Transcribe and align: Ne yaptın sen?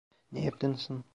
Ne 0.31 0.45
yaptın 0.45 0.73
sen? 0.73 1.03